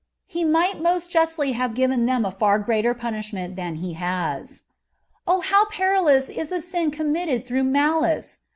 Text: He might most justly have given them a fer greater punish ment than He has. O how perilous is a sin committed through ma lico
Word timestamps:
He 0.25 0.43
might 0.43 0.81
most 0.81 1.11
justly 1.11 1.51
have 1.51 1.75
given 1.75 2.07
them 2.07 2.25
a 2.25 2.31
fer 2.31 2.57
greater 2.57 2.95
punish 2.95 3.31
ment 3.31 3.55
than 3.55 3.75
He 3.75 3.93
has. 3.93 4.63
O 5.27 5.41
how 5.41 5.65
perilous 5.65 6.27
is 6.27 6.51
a 6.51 6.59
sin 6.59 6.89
committed 6.89 7.45
through 7.45 7.65
ma 7.65 8.01
lico 8.01 8.39